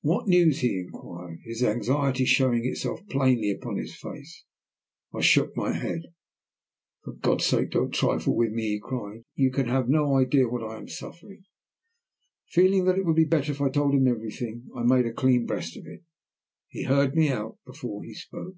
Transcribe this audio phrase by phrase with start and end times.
[0.00, 4.42] "What news?" he inquired, his anxiety showing itself plainly upon his face.
[5.14, 6.04] I shook my head.
[7.02, 9.24] "For God's sake don't trifle with me," he cried.
[9.34, 11.44] "You can have no idea what I am suffering."
[12.48, 15.44] Feeling that it would be better if I told him everything, I made a clean
[15.44, 16.02] breast of it.
[16.68, 18.54] He heard me out before he spoke.